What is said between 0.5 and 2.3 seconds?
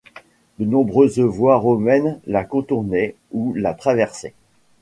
De nombreuses voies romaines